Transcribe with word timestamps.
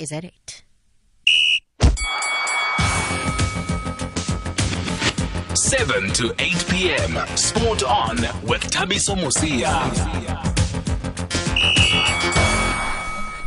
is 0.00 0.12
at 0.12 0.24
8. 0.24 0.64
Seven 5.54 6.08
to 6.14 6.34
eight 6.38 6.64
p.m. 6.68 7.18
Sport 7.36 7.82
on 7.82 8.16
with 8.42 8.62
Thabiso 8.70 9.14
Mosia. 9.14 9.70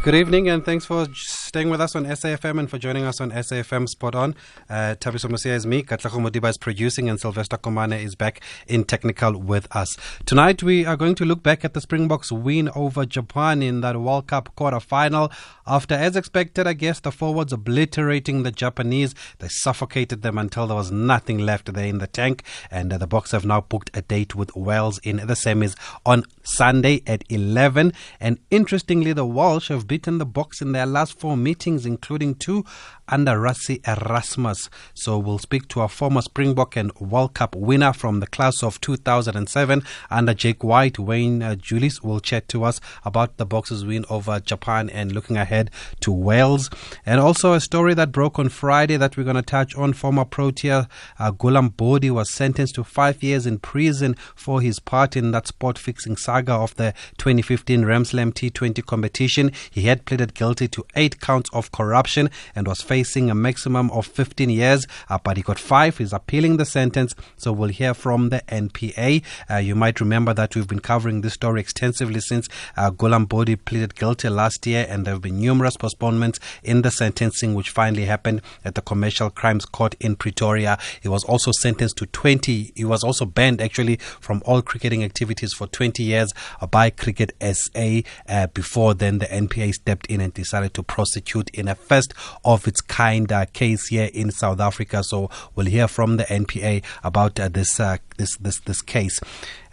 Good 0.04 0.16
evening, 0.16 0.50
and 0.50 0.64
thanks 0.64 0.86
for 0.86 1.08
staying 1.54 1.70
with 1.70 1.80
us 1.80 1.96
on 1.96 2.04
SAFM 2.04 2.58
and 2.58 2.68
for 2.68 2.80
joining 2.80 3.04
us 3.04 3.22
on 3.22 3.30
SAFM 3.30 3.88
Sport 3.88 4.16
On. 4.16 4.34
Uh, 4.68 4.96
Thabiso 5.00 5.30
Mosia 5.30 5.52
is 5.52 5.68
me, 5.68 5.84
Katlaho 5.84 6.28
Modiba 6.28 6.50
is 6.50 6.58
producing, 6.58 7.08
and 7.08 7.20
Sylvester 7.20 7.58
Komane 7.58 8.04
is 8.04 8.16
back 8.16 8.42
in 8.66 8.84
technical 8.84 9.38
with 9.38 9.68
us. 9.70 9.96
Tonight, 10.26 10.64
we 10.64 10.84
are 10.84 10.98
going 10.98 11.14
to 11.14 11.26
look 11.26 11.44
back 11.44 11.64
at 11.64 11.76
the 11.76 11.80
Springboks 11.80 12.32
win 12.32 12.70
over 12.70 13.06
Japan 13.06 13.62
in 13.62 13.82
that 13.82 14.02
World 14.02 14.26
Cup 14.26 14.50
quarter 14.56 14.80
final. 14.80 15.32
After, 15.68 15.94
as 15.94 16.16
expected, 16.16 16.66
I 16.66 16.74
guess, 16.74 17.00
the 17.00 17.12
forwards 17.12 17.54
obliterating 17.54 18.42
the 18.42 18.52
Japanese, 18.52 19.14
they 19.38 19.48
suffocated 19.48 20.24
them 20.24 20.40
until 20.40 20.66
there 20.66 20.76
was 20.76 20.92
nothing 20.92 21.38
left 21.38 21.72
there 21.72 21.86
in 21.86 22.00
the 22.00 22.08
tank. 22.08 22.42
And 22.72 22.92
uh, 22.92 22.98
the 22.98 23.08
Boks 23.08 23.32
have 23.32 23.46
now 23.46 23.62
booked 23.62 23.96
a 23.96 24.02
date 24.02 24.34
with 24.34 24.56
Wales 24.56 24.98
in 25.04 25.18
the 25.18 25.36
semis 25.36 25.78
on 26.04 26.24
Sunday 26.42 27.04
at 27.06 27.24
11. 27.30 27.94
And 28.20 28.40
interestingly, 28.50 29.14
the 29.14 29.24
Welsh 29.24 29.68
have 29.68 29.88
beaten 29.88 30.18
the 30.18 30.26
Boks 30.26 30.60
in 30.60 30.72
their 30.72 30.88
last 30.88 31.20
four 31.20 31.38
meetings, 31.44 31.86
including 31.86 32.36
two 32.36 32.66
under 33.08 33.34
Rassie 33.34 33.86
Erasmus. 33.88 34.70
So 34.94 35.18
we'll 35.18 35.40
speak 35.40 35.68
to 35.70 35.82
a 35.82 35.88
former 35.88 36.22
Springbok 36.22 36.76
and 36.78 36.94
World 36.96 37.34
Cup 37.34 37.56
winner 37.56 37.94
from 37.94 38.20
the 38.20 38.28
class 38.28 38.64
of 38.64 38.80
2007 38.82 39.84
under 40.10 40.34
Jake 40.34 40.64
White. 40.64 40.98
Wayne 40.98 41.44
uh, 41.44 41.56
Julies 41.56 42.02
will 42.02 42.20
chat 42.20 42.48
to 42.50 42.64
us 42.64 42.80
about 43.04 43.38
the 43.38 43.46
Boxers' 43.46 43.86
win 43.86 44.06
over 44.10 44.40
Japan 44.40 44.90
and 44.90 45.12
looking 45.12 45.38
ahead 45.38 45.70
to 46.00 46.12
Wales. 46.12 46.70
And 47.06 47.20
also 47.20 47.54
a 47.54 47.62
story 47.62 47.94
that 47.96 48.12
broke 48.12 48.40
on 48.40 48.50
Friday 48.50 48.98
that 48.98 49.18
we're 49.18 49.24
going 49.24 49.36
to 49.36 49.42
touch 49.42 49.76
on. 49.76 49.94
Former 49.94 50.26
Protea 50.26 50.88
uh, 51.20 51.32
Gulam 51.32 51.76
Bodi 51.76 52.10
was 52.10 52.30
sentenced 52.30 52.76
to 52.76 52.84
five 52.84 53.22
years 53.22 53.46
in 53.46 53.60
prison 53.60 54.16
for 54.36 54.62
his 54.62 54.80
part 54.80 55.16
in 55.16 55.32
that 55.32 55.48
sport 55.48 55.78
fixing 55.78 56.16
saga 56.16 56.54
of 56.54 56.76
the 56.76 56.94
2015 57.18 57.86
Ram 57.86 58.06
Slam 58.06 58.32
T20 58.32 58.86
competition. 58.86 59.52
He 59.70 59.84
had 59.84 60.06
pleaded 60.06 60.34
guilty 60.34 60.68
to 60.70 60.86
eight 60.96 61.20
counts 61.20 61.33
of 61.54 61.72
corruption 61.72 62.30
and 62.56 62.68
was 62.68 62.82
facing 62.82 63.30
a 63.30 63.36
maximum 63.36 63.90
of 63.92 64.06
15 64.06 64.50
years, 64.50 64.86
uh, 65.10 65.18
but 65.24 65.38
he 65.38 65.44
got 65.44 65.60
five. 65.60 65.98
He's 65.98 66.14
appealing 66.14 66.58
the 66.58 66.66
sentence, 66.66 67.16
so 67.38 67.52
we'll 67.52 67.70
hear 67.70 67.94
from 67.94 68.30
the 68.30 68.42
NPA. 68.48 69.24
Uh, 69.50 69.58
you 69.58 69.76
might 69.76 70.00
remember 70.00 70.34
that 70.34 70.56
we've 70.56 70.68
been 70.68 70.80
covering 70.80 71.22
this 71.22 71.34
story 71.34 71.62
extensively 71.62 72.20
since 72.20 72.48
uh, 72.78 72.92
Gulam 72.92 73.28
Bodi 73.28 73.56
pleaded 73.56 73.96
guilty 73.96 74.30
last 74.30 74.66
year, 74.68 74.86
and 74.90 75.06
there 75.06 75.14
have 75.14 75.22
been 75.22 75.40
numerous 75.40 75.78
postponements 75.78 76.40
in 76.64 76.82
the 76.82 76.92
sentencing, 76.92 77.54
which 77.54 77.70
finally 77.70 78.06
happened 78.06 78.42
at 78.64 78.76
the 78.76 78.82
Commercial 78.82 79.30
Crimes 79.30 79.66
Court 79.66 79.96
in 80.00 80.16
Pretoria. 80.16 80.78
He 81.02 81.08
was 81.08 81.24
also 81.24 81.52
sentenced 81.52 81.98
to 81.98 82.06
20. 82.06 82.74
He 82.76 82.86
was 82.86 83.04
also 83.04 83.26
banned 83.26 83.62
actually 83.62 83.98
from 84.20 84.42
all 84.46 84.62
cricketing 84.62 85.04
activities 85.04 85.54
for 85.54 85.68
20 85.68 86.04
years 86.04 86.34
by 86.70 86.90
Cricket 86.90 87.34
SA. 87.42 88.02
Uh, 88.28 88.48
before 88.48 88.94
then, 88.94 89.20
the 89.20 89.26
NPA 89.26 89.74
stepped 89.74 90.06
in 90.08 90.22
and 90.22 90.34
decided 90.34 90.74
to 90.74 90.84
prosecute 90.84 91.23
in 91.54 91.68
a 91.68 91.76
first 91.76 92.14
of 92.44 92.68
its 92.68 92.82
kind 92.82 93.32
uh, 93.32 93.46
case 93.48 93.88
here 93.88 94.10
in 94.14 94.32
South 94.32 94.60
Africa. 94.60 95.04
So 95.04 95.30
we'll 95.56 95.68
hear 95.68 95.88
from 95.88 96.18
the 96.18 96.24
NPA 96.24 96.84
about 97.04 97.40
uh, 97.40 97.50
this 97.50 97.80
uh, 97.80 97.98
this 98.18 98.38
this 98.38 98.60
this 98.60 98.82
case. 98.82 99.20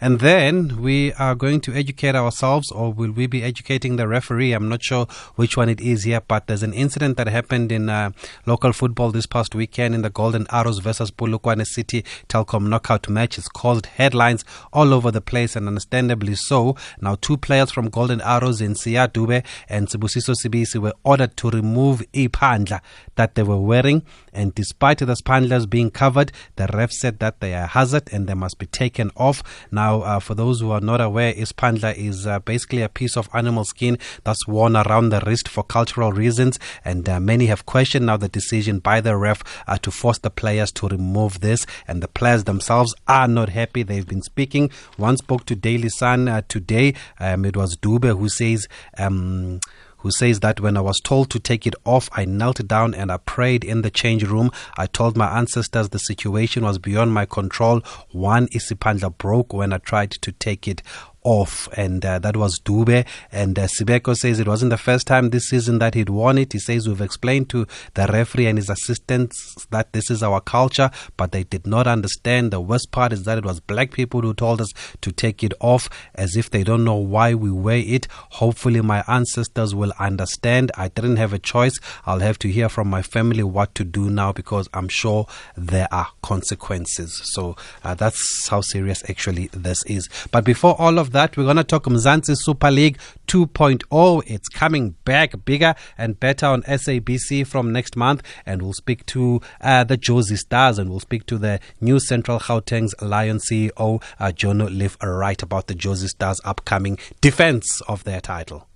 And 0.03 0.19
then 0.19 0.81
we 0.81 1.13
are 1.13 1.35
going 1.35 1.61
to 1.61 1.73
educate 1.75 2.15
ourselves, 2.15 2.71
or 2.71 2.91
will 2.91 3.11
we 3.11 3.27
be 3.27 3.43
educating 3.43 3.97
the 3.97 4.07
referee? 4.07 4.53
I'm 4.53 4.67
not 4.67 4.83
sure 4.83 5.05
which 5.35 5.55
one 5.55 5.69
it 5.69 5.79
is 5.79 6.05
here, 6.05 6.21
but 6.27 6.47
there's 6.47 6.63
an 6.63 6.73
incident 6.73 7.17
that 7.17 7.27
happened 7.27 7.71
in 7.71 7.87
uh, 7.87 8.09
local 8.47 8.73
football 8.73 9.11
this 9.11 9.27
past 9.27 9.53
weekend 9.53 9.93
in 9.93 10.01
the 10.01 10.09
Golden 10.09 10.47
Arrows 10.49 10.79
versus 10.79 11.11
Polokwane 11.11 11.67
City 11.67 12.03
Telkom 12.27 12.67
knockout 12.67 13.09
match. 13.09 13.37
It's 13.37 13.47
caused 13.47 13.85
headlines 13.85 14.43
all 14.73 14.91
over 14.91 15.11
the 15.11 15.21
place, 15.21 15.55
and 15.55 15.67
understandably 15.67 16.33
so. 16.33 16.75
Now, 16.99 17.15
two 17.21 17.37
players 17.37 17.69
from 17.69 17.89
Golden 17.89 18.21
Arrows 18.21 18.59
in 18.59 18.73
Siya 18.73 19.07
Dube 19.07 19.45
and 19.69 19.87
Sibusiso 19.87 20.33
Sibisi 20.33 20.81
were 20.81 20.95
ordered 21.03 21.37
to 21.37 21.51
remove 21.51 22.01
ipandla 22.11 22.81
that 23.17 23.35
they 23.35 23.43
were 23.43 23.61
wearing, 23.61 24.01
and 24.33 24.55
despite 24.55 24.97
the 24.97 25.13
spandlas 25.13 25.69
being 25.69 25.91
covered, 25.91 26.31
the 26.55 26.67
ref 26.73 26.91
said 26.91 27.19
that 27.19 27.39
they 27.39 27.53
are 27.53 27.67
hazard 27.67 28.09
and 28.11 28.30
they 28.31 28.35
must 28.35 28.57
be 28.57 28.65
taken 28.65 29.11
off. 29.17 29.43
Now, 29.71 30.01
uh, 30.03 30.19
for 30.21 30.35
those 30.35 30.61
who 30.61 30.71
are 30.71 30.79
not 30.79 31.01
aware, 31.01 31.33
ispandla 31.33 31.97
is 31.97 32.25
uh, 32.25 32.39
basically 32.39 32.81
a 32.81 32.87
piece 32.87 33.17
of 33.17 33.27
animal 33.33 33.65
skin 33.65 33.97
that's 34.23 34.47
worn 34.47 34.77
around 34.77 35.09
the 35.09 35.19
wrist 35.25 35.49
for 35.49 35.63
cultural 35.63 36.13
reasons, 36.13 36.57
and 36.85 37.09
uh, 37.09 37.19
many 37.19 37.47
have 37.47 37.65
questioned 37.65 38.05
now 38.05 38.15
the 38.15 38.29
decision 38.29 38.79
by 38.79 39.01
the 39.01 39.17
ref 39.17 39.43
uh, 39.67 39.77
to 39.79 39.91
force 39.91 40.19
the 40.19 40.29
players 40.29 40.71
to 40.71 40.87
remove 40.87 41.41
this, 41.41 41.65
and 41.89 42.01
the 42.01 42.07
players 42.07 42.45
themselves 42.45 42.95
are 43.05 43.27
not 43.27 43.49
happy. 43.49 43.83
They've 43.83 44.07
been 44.07 44.21
speaking. 44.21 44.71
One 44.95 45.17
spoke 45.17 45.45
to 45.47 45.55
Daily 45.55 45.89
Sun 45.89 46.29
uh, 46.29 46.43
today. 46.47 46.93
Um, 47.19 47.43
it 47.43 47.57
was 47.57 47.75
Dube 47.75 48.17
who 48.17 48.29
says. 48.29 48.67
Um, 48.97 49.59
who 50.01 50.11
says 50.11 50.39
that 50.41 50.59
when 50.59 50.77
I 50.77 50.81
was 50.81 50.99
told 50.99 51.29
to 51.31 51.39
take 51.39 51.65
it 51.65 51.75
off, 51.85 52.09
I 52.11 52.25
knelt 52.25 52.67
down 52.67 52.93
and 52.93 53.11
I 53.11 53.17
prayed 53.17 53.63
in 53.63 53.81
the 53.81 53.91
change 53.91 54.23
room. 54.23 54.51
I 54.77 54.85
told 54.87 55.15
my 55.17 55.37
ancestors 55.37 55.89
the 55.89 55.99
situation 55.99 56.63
was 56.63 56.77
beyond 56.77 57.13
my 57.13 57.25
control. 57.25 57.81
One 58.11 58.47
isipandla 58.47 59.17
broke 59.17 59.53
when 59.53 59.73
I 59.73 59.77
tried 59.77 60.11
to 60.11 60.31
take 60.31 60.67
it 60.67 60.81
off, 61.23 61.67
and 61.77 62.03
uh, 62.05 62.19
that 62.19 62.35
was 62.35 62.59
Dube. 62.59 63.05
And 63.31 63.57
uh, 63.57 63.67
Sibeko 63.67 64.15
says 64.15 64.39
it 64.39 64.47
wasn't 64.47 64.71
the 64.71 64.77
first 64.77 65.07
time 65.07 65.29
this 65.29 65.49
season 65.49 65.79
that 65.79 65.93
he'd 65.93 66.09
won 66.09 66.37
it. 66.37 66.53
He 66.53 66.59
says 66.59 66.87
we've 66.87 67.01
explained 67.01 67.49
to 67.51 67.67
the 67.93 68.07
referee 68.07 68.47
and 68.47 68.57
his 68.57 68.69
assistants 68.69 69.65
that 69.69 69.93
this 69.93 70.09
is 70.09 70.23
our 70.23 70.41
culture, 70.41 70.91
but 71.17 71.31
they 71.31 71.43
did 71.43 71.67
not 71.67 71.87
understand. 71.87 72.51
The 72.51 72.61
worst 72.61 72.91
part 72.91 73.13
is 73.13 73.23
that 73.23 73.37
it 73.37 73.45
was 73.45 73.59
black 73.59 73.91
people 73.91 74.21
who 74.21 74.33
told 74.33 74.61
us 74.61 74.71
to 75.01 75.11
take 75.11 75.43
it 75.43 75.53
off, 75.59 75.89
as 76.15 76.35
if 76.35 76.49
they 76.49 76.63
don't 76.63 76.83
know 76.83 76.95
why 76.95 77.33
we 77.33 77.51
wear 77.51 77.81
it. 77.85 78.07
Hopefully, 78.11 78.81
my 78.81 79.03
ancestors 79.07 79.75
will 79.75 79.93
understand. 79.99 80.71
I 80.75 80.87
didn't 80.87 81.17
have 81.17 81.33
a 81.33 81.39
choice. 81.39 81.79
I'll 82.05 82.19
have 82.19 82.39
to 82.39 82.49
hear 82.49 82.69
from 82.69 82.89
my 82.89 83.01
family 83.01 83.43
what 83.43 83.75
to 83.75 83.83
do 83.83 84.09
now 84.09 84.31
because 84.31 84.67
I'm 84.73 84.87
sure 84.87 85.27
there 85.55 85.87
are 85.91 86.07
consequences. 86.21 87.21
So 87.33 87.55
uh, 87.83 87.93
that's 87.95 88.47
how 88.49 88.61
serious 88.61 89.03
actually 89.09 89.47
this 89.47 89.83
is. 89.85 90.09
But 90.31 90.45
before 90.45 90.75
all 90.79 90.97
of 90.97 91.10
that, 91.11 91.37
we're 91.37 91.43
going 91.43 91.57
to 91.57 91.63
talk 91.63 91.83
Mzansi 91.85 92.35
Super 92.37 92.71
League 92.71 92.97
2.0. 93.27 94.23
It's 94.25 94.49
coming 94.49 94.95
back 95.05 95.45
bigger 95.45 95.75
and 95.97 96.19
better 96.19 96.45
on 96.47 96.63
SABC 96.63 97.47
from 97.47 97.71
next 97.71 97.95
month. 97.95 98.23
And 98.45 98.61
we'll 98.61 98.73
speak 98.73 99.05
to 99.07 99.41
uh, 99.61 99.83
the 99.83 99.97
Jozi 99.97 100.37
Stars 100.37 100.77
and 100.79 100.89
we'll 100.89 100.99
speak 100.99 101.25
to 101.27 101.37
the 101.37 101.59
new 101.79 101.99
Central 101.99 102.39
Gauteng's 102.39 102.93
Lion 103.01 103.37
CEO, 103.37 104.01
uh, 104.19 104.31
Jono 104.31 104.69
Leaf-Wright 104.69 105.41
about 105.41 105.67
the 105.67 105.75
Jozi 105.75 106.07
Stars' 106.07 106.41
upcoming 106.43 106.97
defense 107.21 107.81
of 107.87 108.03
their 108.03 108.21
title. 108.21 108.67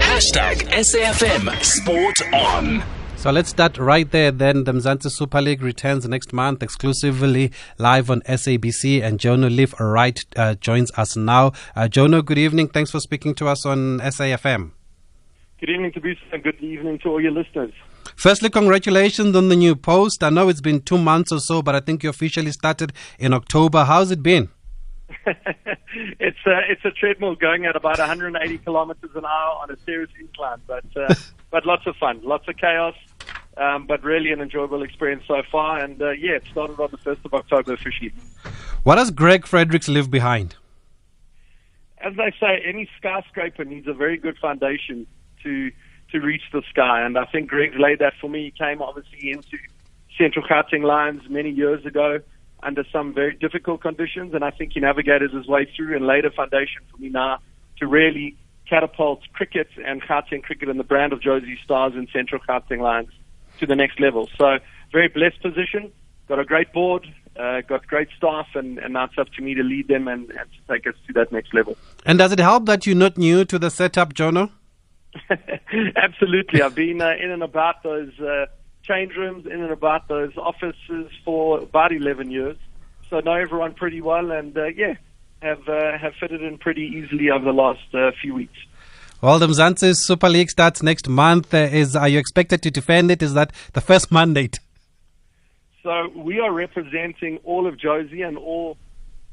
Hashtag 0.00 0.68
SAFM 0.72 1.62
Sport 1.62 2.34
On. 2.34 2.97
So 3.18 3.32
let's 3.32 3.50
start 3.50 3.78
right 3.78 4.08
there. 4.08 4.30
Then 4.30 4.62
the 4.62 4.70
Mzansi 4.70 5.10
Super 5.10 5.42
League 5.42 5.60
returns 5.60 6.06
next 6.06 6.32
month 6.32 6.62
exclusively 6.62 7.50
live 7.76 8.10
on 8.10 8.20
SABC, 8.20 9.02
and 9.02 9.18
Jono 9.18 9.52
Leaf-Wright 9.54 10.24
uh, 10.36 10.54
joins 10.54 10.92
us 10.96 11.16
now. 11.16 11.48
Uh, 11.74 11.88
Jono, 11.90 12.24
good 12.24 12.38
evening. 12.38 12.68
Thanks 12.68 12.92
for 12.92 13.00
speaking 13.00 13.34
to 13.34 13.48
us 13.48 13.66
on 13.66 13.98
SAFM. 13.98 14.70
Good 15.58 15.68
evening 15.68 15.90
to 15.94 16.00
Bruce, 16.00 16.18
and 16.32 16.44
good 16.44 16.60
evening 16.60 17.00
to 17.00 17.08
all 17.08 17.20
your 17.20 17.32
listeners. 17.32 17.72
Firstly, 18.14 18.50
congratulations 18.50 19.34
on 19.34 19.48
the 19.48 19.56
new 19.56 19.74
post. 19.74 20.22
I 20.22 20.30
know 20.30 20.48
it's 20.48 20.60
been 20.60 20.80
two 20.80 20.96
months 20.96 21.32
or 21.32 21.40
so, 21.40 21.60
but 21.60 21.74
I 21.74 21.80
think 21.80 22.04
you 22.04 22.10
officially 22.10 22.52
started 22.52 22.92
in 23.18 23.34
October. 23.34 23.84
How's 23.84 24.12
it 24.12 24.22
been? 24.22 24.48
it's 25.26 26.38
a 26.46 26.60
it's 26.68 26.84
a 26.84 26.90
treadmill 26.90 27.34
going 27.34 27.64
at 27.64 27.76
about 27.76 27.98
180 27.98 28.58
kilometers 28.58 29.10
an 29.14 29.24
hour 29.24 29.58
on 29.62 29.70
a 29.70 29.76
serious 29.84 30.10
incline, 30.18 30.60
but 30.66 30.84
uh, 30.96 31.14
but 31.50 31.64
lots 31.64 31.86
of 31.86 31.96
fun, 31.96 32.20
lots 32.22 32.46
of 32.48 32.56
chaos, 32.56 32.94
um, 33.56 33.86
but 33.86 34.02
really 34.04 34.32
an 34.32 34.40
enjoyable 34.40 34.82
experience 34.82 35.24
so 35.26 35.42
far. 35.50 35.78
And 35.78 36.00
uh, 36.00 36.10
yeah, 36.10 36.32
it 36.32 36.44
started 36.50 36.78
on 36.78 36.88
the 36.90 36.98
first 36.98 37.20
of 37.24 37.32
October 37.32 37.72
officially. 37.72 38.12
What 38.84 38.96
does 38.96 39.10
Greg 39.10 39.46
Fredericks 39.46 39.88
leave 39.88 40.10
behind? 40.10 40.56
As 42.00 42.14
they 42.16 42.32
say, 42.38 42.62
any 42.64 42.88
skyscraper 42.96 43.64
needs 43.64 43.88
a 43.88 43.94
very 43.94 44.18
good 44.18 44.38
foundation 44.38 45.06
to 45.42 45.70
to 46.12 46.20
reach 46.20 46.42
the 46.52 46.62
sky, 46.70 47.02
and 47.02 47.18
I 47.18 47.26
think 47.26 47.48
Greg 47.48 47.78
laid 47.78 47.98
that 47.98 48.14
for 48.20 48.28
me. 48.28 48.44
He 48.44 48.50
came 48.50 48.80
obviously 48.82 49.30
into 49.30 49.58
Central 50.16 50.46
Gauteng 50.46 50.84
Lions 50.84 51.22
many 51.28 51.50
years 51.50 51.84
ago 51.84 52.20
under 52.62 52.84
some 52.92 53.14
very 53.14 53.34
difficult 53.34 53.80
conditions, 53.82 54.34
and 54.34 54.44
I 54.44 54.50
think 54.50 54.72
he 54.72 54.80
navigated 54.80 55.32
his 55.32 55.46
way 55.46 55.68
through 55.76 55.96
and 55.96 56.06
laid 56.06 56.24
a 56.24 56.30
foundation 56.30 56.82
for 56.90 56.98
me 56.98 57.08
now 57.08 57.38
to 57.78 57.86
really 57.86 58.36
catapult 58.68 59.20
cricket 59.32 59.68
and 59.84 60.02
Gauteng 60.02 60.42
cricket 60.42 60.68
and 60.68 60.78
the 60.78 60.84
brand 60.84 61.12
of 61.12 61.20
Jozi 61.20 61.54
Stars 61.64 61.94
in 61.94 62.06
Central 62.12 62.40
Gauteng 62.46 62.80
Lions 62.80 63.10
to 63.60 63.66
the 63.66 63.76
next 63.76 64.00
level. 64.00 64.28
So, 64.36 64.58
very 64.92 65.08
blessed 65.08 65.40
position. 65.42 65.92
Got 66.28 66.38
a 66.38 66.44
great 66.44 66.72
board, 66.72 67.06
uh, 67.38 67.62
got 67.62 67.86
great 67.86 68.08
staff, 68.16 68.46
and, 68.54 68.78
and 68.78 68.92
now 68.92 69.04
it's 69.04 69.18
up 69.18 69.28
to 69.36 69.42
me 69.42 69.54
to 69.54 69.62
lead 69.62 69.88
them 69.88 70.08
and, 70.08 70.30
and 70.30 70.48
to 70.52 70.72
take 70.72 70.86
us 70.86 70.94
to 71.06 71.12
that 71.14 71.32
next 71.32 71.54
level. 71.54 71.76
And 72.04 72.18
does 72.18 72.32
it 72.32 72.38
help 72.38 72.66
that 72.66 72.86
you're 72.86 72.96
not 72.96 73.16
new 73.16 73.44
to 73.46 73.58
the 73.58 73.70
setup, 73.70 74.12
Jono? 74.12 74.50
Absolutely. 75.96 76.60
I've 76.60 76.74
been 76.74 77.00
uh, 77.00 77.14
in 77.18 77.30
and 77.30 77.42
about 77.42 77.82
those 77.82 78.18
uh, 78.20 78.46
change 78.88 79.14
rooms, 79.14 79.46
in 79.46 79.60
and 79.60 79.70
about 79.70 80.08
those 80.08 80.36
offices 80.36 81.10
for 81.24 81.60
about 81.60 81.92
11 81.92 82.30
years. 82.30 82.56
So 83.10 83.18
I 83.18 83.20
know 83.20 83.34
everyone 83.34 83.74
pretty 83.74 84.00
well, 84.00 84.30
and 84.30 84.56
uh, 84.56 84.66
yeah, 84.66 84.94
have 85.42 85.68
uh, 85.68 85.96
have 85.98 86.14
fitted 86.20 86.42
in 86.42 86.58
pretty 86.58 86.82
easily 86.82 87.30
over 87.30 87.44
the 87.44 87.52
last 87.52 87.94
uh, 87.94 88.10
few 88.20 88.34
weeks. 88.34 88.58
Well, 89.20 89.38
the 89.38 89.46
Mzansi 89.46 89.96
Super 89.96 90.28
League 90.28 90.50
starts 90.50 90.82
next 90.82 91.08
month. 91.08 91.52
Uh, 91.52 91.58
is 91.58 91.96
are 91.96 92.08
you 92.08 92.18
expected 92.18 92.62
to 92.62 92.70
defend 92.70 93.10
it? 93.10 93.22
Is 93.22 93.34
that 93.34 93.52
the 93.72 93.80
first 93.80 94.12
mandate? 94.18 94.58
So 95.82 96.08
we 96.14 96.40
are 96.40 96.52
representing 96.52 97.38
all 97.44 97.66
of 97.66 97.76
Jozi 97.76 98.26
and 98.26 98.36
all 98.36 98.76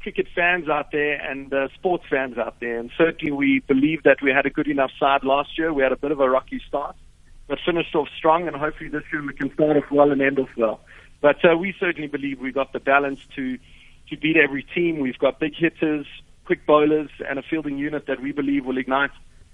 cricket 0.01 0.27
fans 0.35 0.69
out 0.69 0.91
there 0.91 1.15
and 1.19 1.51
uh, 1.53 1.67
sports 1.73 2.05
fans 2.09 2.37
out 2.37 2.59
there. 2.59 2.79
And 2.79 2.91
certainly 2.97 3.31
we 3.31 3.59
believe 3.67 4.03
that 4.03 4.17
we 4.21 4.29
had 4.31 4.45
a 4.45 4.51
good 4.51 4.67
enough 4.67 4.91
side 4.99 5.23
last 5.23 5.57
year. 5.57 5.73
We 5.73 5.81
had 5.83 5.91
a 5.91 5.97
bit 5.97 6.11
of 6.11 6.19
a 6.19 6.29
rocky 6.29 6.61
start, 6.67 6.95
but 7.47 7.59
finished 7.65 7.95
off 7.95 8.07
strong. 8.17 8.47
And 8.47 8.55
hopefully 8.55 8.89
this 8.89 9.03
year 9.11 9.25
we 9.25 9.33
can 9.33 9.53
start 9.53 9.77
off 9.77 9.91
well 9.91 10.11
and 10.11 10.21
end 10.21 10.39
off 10.39 10.49
well. 10.57 10.81
But 11.21 11.43
uh, 11.43 11.57
we 11.57 11.73
certainly 11.79 12.07
believe 12.07 12.39
we've 12.39 12.53
got 12.53 12.73
the 12.73 12.79
balance 12.79 13.19
to 13.35 13.57
to 14.09 14.17
beat 14.17 14.37
every 14.37 14.63
team. 14.63 14.99
We've 14.99 15.17
got 15.17 15.39
big 15.39 15.55
hitters, 15.55 16.05
quick 16.45 16.65
bowlers, 16.67 17.09
and 17.27 17.39
a 17.39 17.41
fielding 17.41 17.79
unit 17.79 18.05
that 18.05 18.21
we 18.21 18.31
believe 18.31 18.65
will 18.65 18.77
ignite 18.77 19.09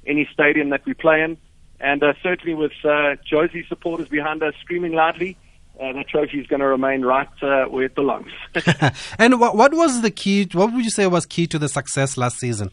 any 0.05 0.27
stadium 0.33 0.69
that 0.71 0.85
we 0.85 0.93
play 0.93 1.21
in. 1.21 1.37
And 1.79 2.03
uh, 2.03 2.13
certainly 2.21 2.53
with 2.53 2.73
uh, 2.83 3.15
Jozi 3.31 3.67
supporters 3.67 4.09
behind 4.09 4.43
us 4.43 4.53
screaming 4.61 4.91
loudly, 4.91 5.37
uh, 5.79 5.93
the 5.93 6.03
trophy 6.03 6.39
is 6.39 6.47
going 6.47 6.59
to 6.59 6.67
remain 6.67 7.01
right 7.01 7.29
uh, 7.41 7.65
where 7.65 7.85
it 7.85 7.95
belongs. 7.95 8.31
and 9.17 9.39
what, 9.39 9.55
what 9.55 9.73
was 9.73 10.01
the 10.01 10.11
key? 10.11 10.47
What 10.51 10.73
would 10.73 10.83
you 10.83 10.91
say 10.91 11.07
was 11.07 11.25
key 11.25 11.47
to 11.47 11.57
the 11.57 11.69
success 11.69 12.17
last 12.17 12.37
season? 12.37 12.69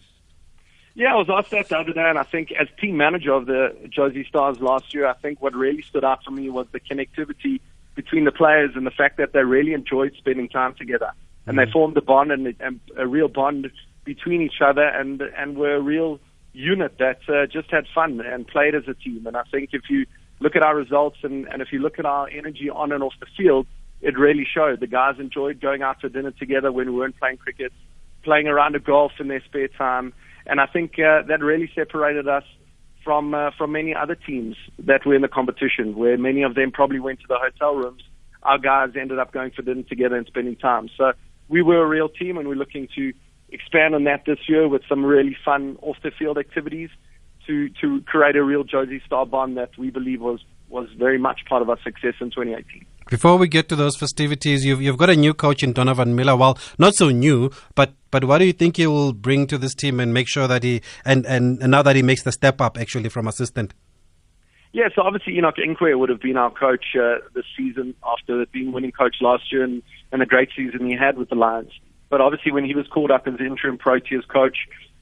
Yeah, 0.99 1.13
I 1.13 1.17
was 1.17 1.29
asked 1.31 1.53
that 1.53 1.69
the 1.69 1.79
other 1.79 1.93
day, 1.93 2.09
and 2.09 2.19
I 2.19 2.25
think 2.25 2.51
as 2.51 2.67
team 2.81 2.97
manager 2.97 3.33
of 3.33 3.47
the 3.47 3.73
Jozi 3.97 4.27
Stars 4.27 4.61
last 4.61 4.93
year, 4.93 5.07
I 5.07 5.13
think 5.13 5.41
what 5.41 5.55
really 5.55 5.83
stood 5.83 6.03
out 6.03 6.25
for 6.25 6.33
me 6.33 6.51
was 6.51 6.67
the 6.73 6.81
connectivity 6.81 7.61
between 7.95 8.25
the 8.25 8.33
players 8.33 8.73
and 8.75 8.85
the 8.85 8.91
fact 8.91 9.17
that 9.19 9.33
they 9.33 9.45
really 9.45 9.75
enjoyed 9.75 10.13
spending 10.19 10.49
time 10.49 10.75
together, 10.75 11.13
and 11.47 11.57
mm. 11.57 11.65
they 11.65 11.71
formed 11.71 11.97
a 11.97 12.03
bond 12.03 12.33
and, 12.33 12.53
and 12.59 12.81
a 12.97 13.07
real 13.07 13.29
bond 13.29 13.71
between 14.05 14.43
each 14.43 14.61
other, 14.61 14.83
and 14.83 15.23
and 15.23 15.57
were 15.57 15.77
a 15.77 15.81
real 15.81 16.19
unit 16.53 16.99
that 16.99 17.21
uh, 17.29 17.47
just 17.47 17.71
had 17.71 17.87
fun 17.95 18.21
and 18.21 18.49
played 18.49 18.75
as 18.75 18.89
a 18.89 18.95
team. 18.95 19.25
And 19.25 19.37
I 19.37 19.45
think 19.53 19.71
if 19.75 19.83
you 19.89 20.05
look 20.41 20.57
at 20.57 20.65
our 20.65 20.75
results 20.75 21.19
and, 21.23 21.47
and 21.47 21.63
if 21.63 21.69
you 21.73 21.79
look 21.79 22.01
at 22.01 22.07
our 22.07 22.29
energy 22.29 22.71
on 22.71 22.91
and 22.91 23.05
off 23.05 23.15
the 23.21 23.27
field, 23.37 23.69
it 24.01 24.19
really 24.19 24.45
showed. 24.53 24.81
The 24.81 24.89
guys 24.89 25.21
enjoyed 25.21 25.61
going 25.61 25.83
out 25.83 26.01
to 26.01 26.09
dinner 26.09 26.33
together 26.33 26.73
when 26.73 26.91
we 26.93 26.99
weren't 26.99 27.19
playing 27.21 27.37
cricket, 27.37 27.73
playing 28.25 28.49
around 28.49 28.75
a 28.75 28.81
golf 28.81 29.13
in 29.21 29.29
their 29.29 29.45
spare 29.45 29.69
time, 29.69 30.13
and 30.49 30.61
I 30.61 30.67
think 30.67 30.93
uh, 30.99 31.23
that 31.29 31.41
really 31.41 31.71
separated 31.75 32.27
us 32.27 32.45
from 33.05 33.35
uh, 33.35 33.51
from 33.57 33.73
many 33.73 33.95
other 33.95 34.15
teams 34.15 34.57
that 34.79 35.07
were 35.07 35.15
in 35.15 35.23
the 35.23 35.29
competition, 35.29 35.97
where 35.97 36.19
many 36.19 36.43
of 36.43 36.55
them 36.55 36.71
probably 36.73 37.01
went 37.01 37.21
to 37.21 37.27
the 37.29 37.39
hotel 37.41 37.75
rooms. 37.75 38.03
Our 38.43 38.59
guys 38.59 38.91
ended 38.99 39.19
up 39.19 39.33
going 39.33 39.51
for 39.51 39.63
dinner 39.63 39.83
together 39.83 40.17
and 40.17 40.27
spending 40.27 40.57
time. 40.57 40.89
So 40.97 41.13
we 41.49 41.63
were 41.63 41.83
a 41.83 41.87
real 41.87 42.09
team, 42.09 42.39
and 42.39 42.49
we're 42.49 42.55
looking 42.55 42.89
to 42.97 43.13
expand 43.51 43.95
on 43.95 44.05
that 44.05 44.25
this 44.27 44.39
year 44.49 44.69
with 44.69 44.83
some 44.89 45.05
really 45.05 45.37
fun 45.45 45.77
off 45.83 45.97
the 46.03 46.11
field 46.11 46.39
activities 46.39 46.91
to 47.47 47.69
to 47.81 48.01
create 48.07 48.37
a 48.37 48.43
real 48.43 48.65
Jozi 48.65 49.05
Star 49.05 49.27
bond 49.27 49.57
that 49.57 49.71
we 49.79 49.91
believe 49.91 50.21
was 50.21 50.41
was 50.69 50.89
very 50.99 51.19
much 51.19 51.41
part 51.49 51.63
of 51.63 51.71
our 51.71 51.79
success 51.83 52.15
in 52.21 52.31
2018. 52.31 52.85
Before 53.09 53.39
we 53.39 53.49
get 53.49 53.71
to 53.71 53.77
those 53.77 53.97
festivities, 53.97 54.67
you've 54.67 54.83
you've 54.83 54.99
got 54.99 55.09
a 55.09 55.17
new 55.17 55.33
coach 55.33 55.63
in 55.63 55.73
Donovan 55.73 56.15
Miller. 56.15 56.37
Well, 56.37 56.59
not 56.79 56.95
so 56.95 57.09
new, 57.09 57.51
but 57.75 57.95
but 58.11 58.25
what 58.25 58.37
do 58.37 58.45
you 58.45 58.53
think 58.53 58.77
he 58.77 58.87
will 58.87 59.15
bring 59.15 59.47
to 59.47 59.57
this 59.57 59.75
team 59.75 59.99
and 59.99 60.13
make 60.13 60.29
sure 60.29 60.47
that 60.47 60.63
he 60.63 60.83
and 61.07 61.25
and, 61.25 61.63
and 61.63 61.71
now 61.71 61.81
that 61.81 61.97
he 61.97 62.03
makes 62.03 62.23
the 62.23 62.33
step 62.33 62.61
up 62.61 62.77
actually 62.77 63.09
from 63.09 63.27
assistant? 63.27 63.73
Yeah, 64.75 64.89
so 64.95 65.01
obviously 65.01 65.39
Enoch 65.39 65.57
Nkwe 65.57 65.99
would 65.99 66.11
have 66.11 66.21
been 66.21 66.37
our 66.37 66.51
coach 66.51 66.85
uh, 66.95 67.17
this 67.35 67.47
season 67.57 67.95
after 68.05 68.45
being 68.53 68.73
winning 68.73 68.93
coach 68.93 69.17
last 69.23 69.51
year 69.51 69.65
and, 69.65 69.83
and 70.13 70.21
a 70.21 70.27
great 70.27 70.51
season 70.55 70.87
he 70.87 70.95
had 70.95 71.17
with 71.17 71.31
the 71.31 71.35
Lions. 71.35 71.73
But 72.11 72.21
obviously 72.21 72.53
when 72.53 72.67
he 72.67 72.75
was 72.75 72.87
called 72.89 73.11
up 73.11 73.27
as 73.27 73.41
interim 73.41 73.79
Proteas 73.79 74.29
coach, 74.29 74.59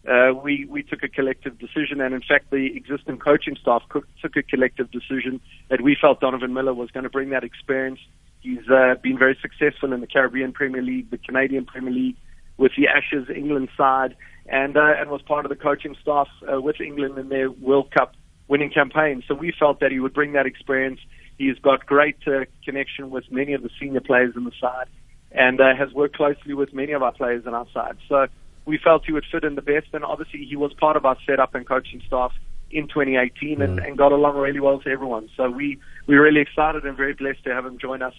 uh, 0.08 0.32
we, 0.32 0.66
we 0.70 0.82
took 0.82 1.02
a 1.02 1.08
collective 1.08 1.58
decision, 1.58 2.00
and 2.00 2.14
in 2.14 2.20
fact, 2.20 2.50
the 2.50 2.76
existing 2.76 3.18
coaching 3.18 3.56
staff 3.60 3.82
took 3.92 4.36
a 4.36 4.42
collective 4.42 4.90
decision 4.90 5.40
that 5.68 5.80
we 5.80 5.96
felt 6.00 6.20
Donovan 6.20 6.54
Miller 6.54 6.74
was 6.74 6.90
going 6.90 7.04
to 7.04 7.10
bring 7.10 7.30
that 7.30 7.42
experience. 7.42 7.98
He's 8.40 8.68
uh, 8.70 8.94
been 9.02 9.18
very 9.18 9.36
successful 9.42 9.92
in 9.92 10.00
the 10.00 10.06
Caribbean 10.06 10.52
Premier 10.52 10.82
League, 10.82 11.10
the 11.10 11.18
Canadian 11.18 11.64
Premier 11.64 11.92
League, 11.92 12.16
with 12.56 12.72
the 12.76 12.86
Ashes 12.86 13.28
England 13.34 13.68
side, 13.76 14.16
and 14.48 14.76
uh, 14.76 14.94
and 14.98 15.10
was 15.10 15.22
part 15.22 15.44
of 15.44 15.48
the 15.48 15.56
coaching 15.56 15.96
staff 16.00 16.28
uh, 16.50 16.60
with 16.60 16.80
England 16.80 17.18
in 17.18 17.28
their 17.28 17.50
World 17.50 17.90
Cup 17.90 18.14
winning 18.46 18.70
campaign. 18.70 19.24
So 19.26 19.34
we 19.34 19.52
felt 19.58 19.80
that 19.80 19.90
he 19.90 19.98
would 19.98 20.14
bring 20.14 20.32
that 20.34 20.46
experience. 20.46 21.00
He's 21.36 21.58
got 21.58 21.84
great 21.84 22.16
uh, 22.26 22.44
connection 22.64 23.10
with 23.10 23.24
many 23.30 23.52
of 23.54 23.62
the 23.62 23.70
senior 23.80 24.00
players 24.00 24.34
in 24.36 24.44
the 24.44 24.52
side, 24.60 24.86
and 25.32 25.60
uh, 25.60 25.74
has 25.76 25.92
worked 25.92 26.16
closely 26.16 26.54
with 26.54 26.72
many 26.72 26.92
of 26.92 27.02
our 27.02 27.12
players 27.12 27.44
on 27.46 27.54
our 27.54 27.66
side. 27.74 27.96
So 28.08 28.28
we 28.66 28.78
felt 28.78 29.04
he 29.06 29.12
would 29.12 29.24
fit 29.30 29.44
in 29.44 29.54
the 29.54 29.62
best, 29.62 29.86
and 29.92 30.04
obviously 30.04 30.44
he 30.44 30.56
was 30.56 30.72
part 30.74 30.96
of 30.96 31.06
our 31.06 31.16
setup 31.26 31.54
and 31.54 31.66
coaching 31.66 32.02
staff 32.06 32.32
in 32.70 32.88
2018 32.88 33.62
and, 33.62 33.78
mm. 33.78 33.86
and 33.86 33.96
got 33.96 34.12
along 34.12 34.36
really 34.36 34.60
well 34.60 34.80
to 34.80 34.90
everyone. 34.90 35.30
So 35.36 35.48
we 35.48 35.78
we're 36.06 36.22
really 36.22 36.40
excited 36.40 36.84
and 36.84 36.96
very 36.96 37.14
blessed 37.14 37.44
to 37.44 37.54
have 37.54 37.64
him 37.64 37.78
join 37.78 38.02
us 38.02 38.14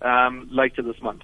um, 0.00 0.48
later 0.50 0.82
this 0.82 1.00
month. 1.02 1.22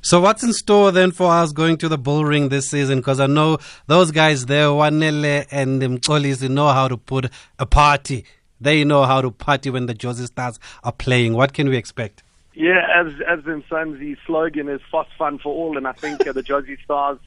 So 0.00 0.20
what's 0.20 0.42
in 0.42 0.52
store 0.52 0.90
then 0.90 1.12
for 1.12 1.30
us 1.30 1.52
going 1.52 1.76
to 1.78 1.88
the 1.88 1.98
bull 1.98 2.24
ring 2.24 2.48
this 2.48 2.70
season? 2.70 2.98
Because 2.98 3.20
I 3.20 3.26
know 3.26 3.58
those 3.86 4.10
guys 4.10 4.46
there, 4.46 4.66
Wanele 4.66 5.46
and 5.50 5.80
Mkolis, 5.80 6.48
know 6.48 6.68
how 6.68 6.88
to 6.88 6.96
put 6.96 7.30
a 7.58 7.66
party. 7.66 8.24
They 8.60 8.84
know 8.84 9.04
how 9.04 9.20
to 9.20 9.30
party 9.30 9.70
when 9.70 9.86
the 9.86 9.94
Jozi 9.94 10.26
Stars 10.26 10.58
are 10.82 10.92
playing. 10.92 11.34
What 11.34 11.52
can 11.52 11.68
we 11.68 11.76
expect? 11.76 12.22
Yeah, 12.54 12.86
as 12.94 13.12
as 13.28 13.40
Mzansi 13.40 14.16
slogan 14.26 14.68
is 14.68 14.80
"Fast 14.90 15.10
Fun 15.18 15.38
for 15.38 15.52
All," 15.52 15.76
and 15.76 15.88
I 15.88 15.92
think 15.92 16.26
uh, 16.26 16.32
the 16.32 16.42
Jozi 16.42 16.80
Stars 16.84 17.18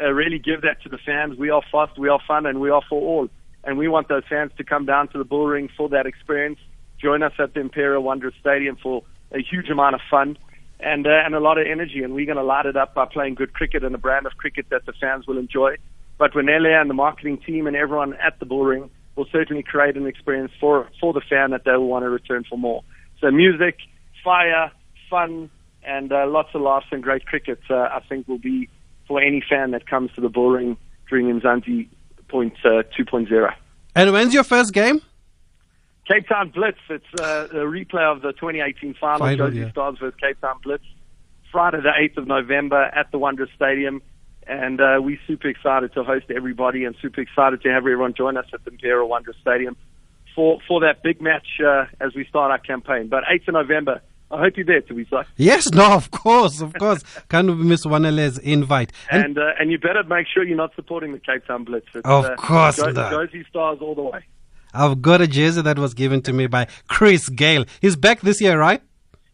uh, 0.00 0.10
really 0.10 0.38
give 0.38 0.62
that 0.62 0.82
to 0.82 0.88
the 0.88 0.98
fans. 0.98 1.38
We 1.38 1.50
are 1.50 1.62
fast, 1.70 1.98
we 1.98 2.08
are 2.08 2.20
fun, 2.26 2.46
and 2.46 2.60
we 2.60 2.70
are 2.70 2.82
for 2.88 3.00
all. 3.00 3.28
And 3.64 3.78
we 3.78 3.88
want 3.88 4.08
those 4.08 4.24
fans 4.28 4.50
to 4.56 4.64
come 4.64 4.86
down 4.86 5.08
to 5.08 5.18
the 5.18 5.24
bull 5.24 5.46
ring 5.46 5.68
for 5.76 5.88
that 5.90 6.06
experience. 6.06 6.58
Join 7.00 7.22
us 7.22 7.32
at 7.38 7.54
the 7.54 7.60
Imperial 7.60 8.02
Wanderers 8.02 8.34
Stadium 8.40 8.76
for 8.82 9.02
a 9.32 9.38
huge 9.38 9.68
amount 9.68 9.94
of 9.94 10.00
fun 10.10 10.36
and 10.80 11.06
uh, 11.06 11.10
and 11.24 11.34
a 11.34 11.40
lot 11.40 11.58
of 11.58 11.66
energy. 11.70 12.02
And 12.02 12.14
we're 12.14 12.26
going 12.26 12.38
to 12.38 12.44
light 12.44 12.66
it 12.66 12.76
up 12.76 12.94
by 12.94 13.06
playing 13.06 13.34
good 13.34 13.52
cricket 13.52 13.84
and 13.84 13.94
a 13.94 13.98
brand 13.98 14.26
of 14.26 14.32
cricket 14.36 14.66
that 14.70 14.86
the 14.86 14.92
fans 15.00 15.26
will 15.26 15.38
enjoy. 15.38 15.76
But 16.18 16.32
Renelle 16.32 16.80
and 16.80 16.90
the 16.90 16.94
marketing 16.94 17.38
team 17.38 17.66
and 17.66 17.76
everyone 17.76 18.14
at 18.14 18.38
the 18.38 18.46
bull 18.46 18.64
ring 18.64 18.90
will 19.16 19.26
certainly 19.30 19.62
create 19.62 19.96
an 19.96 20.06
experience 20.06 20.52
for 20.60 20.88
for 21.00 21.12
the 21.12 21.22
fan 21.28 21.50
that 21.50 21.62
they 21.64 21.72
will 21.72 21.88
want 21.88 22.04
to 22.04 22.10
return 22.10 22.44
for 22.48 22.58
more. 22.58 22.82
So 23.20 23.30
music, 23.30 23.76
fire, 24.24 24.72
fun, 25.08 25.50
and 25.84 26.12
uh, 26.12 26.26
lots 26.26 26.48
of 26.54 26.62
laughs 26.62 26.86
and 26.90 27.02
great 27.02 27.26
cricket. 27.26 27.60
Uh, 27.70 27.74
I 27.74 28.00
think 28.08 28.26
will 28.26 28.38
be 28.38 28.68
for 29.06 29.20
any 29.20 29.42
fan 29.48 29.72
that 29.72 29.86
comes 29.86 30.10
to 30.14 30.20
the 30.20 30.28
bullring 30.28 30.76
during 31.08 31.40
Mzansi 31.40 31.88
point 32.28 32.54
uh, 32.64 32.82
2.0. 32.98 33.54
And 33.94 34.12
when's 34.12 34.32
your 34.32 34.44
first 34.44 34.72
game? 34.72 35.02
Cape 36.08 36.26
Town 36.28 36.50
Blitz. 36.50 36.78
It's 36.88 37.04
uh, 37.20 37.48
a 37.50 37.64
replay 37.64 38.10
of 38.10 38.22
the 38.22 38.32
2018 38.32 38.94
final, 38.94 39.18
final 39.18 39.48
Jozi 39.48 39.56
yeah. 39.56 39.70
Stars 39.70 39.98
versus 40.00 40.18
Cape 40.20 40.40
Town 40.40 40.58
Blitz. 40.62 40.84
Friday 41.50 41.80
the 41.82 41.90
8th 41.90 42.16
of 42.16 42.26
November 42.26 42.82
at 42.82 43.10
the 43.12 43.18
Wanderers 43.18 43.50
Stadium. 43.54 44.02
And 44.46 44.80
uh, 44.80 44.98
we're 45.00 45.20
super 45.26 45.48
excited 45.48 45.92
to 45.94 46.02
host 46.02 46.26
everybody 46.34 46.84
and 46.84 46.96
super 47.00 47.20
excited 47.20 47.62
to 47.62 47.68
have 47.68 47.82
everyone 47.82 48.14
join 48.14 48.36
us 48.36 48.46
at 48.52 48.64
the 48.64 48.72
Imperial 48.72 49.08
Wanderers 49.08 49.36
Stadium 49.40 49.76
for, 50.34 50.58
for 50.66 50.80
that 50.80 51.02
big 51.02 51.20
match 51.20 51.46
uh, 51.64 51.84
as 52.00 52.14
we 52.14 52.24
start 52.24 52.50
our 52.50 52.58
campaign. 52.58 53.08
But 53.08 53.22
8th 53.24 53.48
of 53.48 53.54
November, 53.54 54.00
I 54.32 54.38
hope 54.40 54.56
you're 54.56 54.64
there, 54.64 54.80
Teresa. 54.80 55.26
Yes, 55.36 55.70
no, 55.72 55.92
of 55.92 56.10
course, 56.10 56.62
of 56.62 56.72
course. 56.74 57.02
Can't 57.28 57.58
miss 57.58 57.84
Wanele's 57.84 58.38
invite. 58.38 58.90
And 59.10 59.24
and, 59.24 59.38
uh, 59.38 59.50
and, 59.60 59.70
you 59.70 59.78
better 59.78 60.02
make 60.04 60.26
sure 60.26 60.42
you're 60.42 60.56
not 60.56 60.74
supporting 60.74 61.12
the 61.12 61.18
Cape 61.18 61.46
Town 61.46 61.64
Blitz. 61.64 61.86
It's, 61.94 62.06
of 62.06 62.24
uh, 62.24 62.34
course 62.36 62.80
Go- 62.80 62.90
not. 62.90 63.12
Jozi 63.12 63.46
Stars 63.48 63.78
all 63.82 63.94
the 63.94 64.02
way. 64.02 64.24
I've 64.74 65.02
got 65.02 65.20
a 65.20 65.26
jersey 65.26 65.60
that 65.60 65.78
was 65.78 65.92
given 65.92 66.22
to 66.22 66.32
me 66.32 66.46
by 66.46 66.66
Chris 66.88 67.28
Gayle. 67.28 67.66
He's 67.80 67.94
back 67.94 68.22
this 68.22 68.40
year, 68.40 68.58
right? 68.58 68.80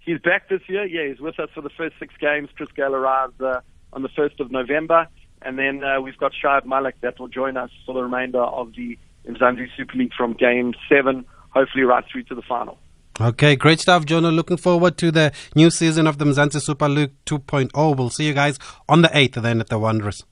He's 0.01 0.19
back 0.19 0.49
this 0.49 0.63
year. 0.69 0.85
Yeah, 0.85 1.09
he's 1.09 1.21
with 1.21 1.39
us 1.39 1.49
for 1.55 1.61
the 1.61 1.71
first 1.71 1.95
six 2.01 2.15
games. 2.19 2.49
Chris 2.57 2.71
Gayle 2.75 2.95
arrives 2.95 3.41
uh, 3.41 3.61
on 3.93 4.03
the 4.03 4.09
1st 4.09 4.41
of 4.41 4.51
November. 4.51 5.07
And 5.43 5.59
then 5.59 5.85
uh, 5.85 6.01
we've 6.01 6.17
got 6.17 6.33
Shahid 6.33 6.65
Malik 6.65 7.01
that 7.03 7.21
will 7.21 7.29
join 7.29 7.57
us 7.57 7.71
for 7.87 7.95
the 7.95 8.03
remainder 8.03 8.41
of 8.41 8.75
the 8.75 8.99
Mzansi 9.29 9.69
Super 9.77 9.97
League 9.97 10.13
from 10.17 10.33
game 10.33 10.75
seven, 10.89 11.25
hopefully 11.51 11.85
right 11.85 12.05
through 12.11 12.25
to 12.25 12.35
the 12.35 12.43
final. 12.43 12.79
Okay, 13.21 13.57
great 13.57 13.81
stuff, 13.81 14.05
Jonah. 14.05 14.31
Looking 14.31 14.57
forward 14.57 14.97
to 14.99 15.11
the 15.11 15.33
new 15.57 15.71
season 15.71 16.07
of 16.07 16.19
the 16.19 16.25
Mzansi 16.25 16.61
Super 16.63 16.89
League 16.89 17.13
2.0. 17.27 17.97
We'll 17.97 18.11
see 18.11 18.27
you 18.27 18.33
guys 18.35 18.61
on 18.89 19.03
the 19.03 19.09
8th 19.09 19.43
then 19.43 19.61
at 19.61 19.69
the 19.69 19.79
Wanderers. 19.79 20.25